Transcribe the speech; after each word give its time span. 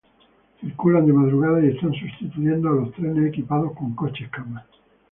Circulan 0.59 1.05
de 1.05 1.13
madrugada 1.13 1.63
y 1.63 1.67
están 1.75 1.93
sustituyendo 1.93 2.69
a 2.69 2.73
los 2.73 2.91
trenes 2.93 3.27
equipados 3.29 3.71
con 3.77 3.93
coches-cama. 3.93 4.65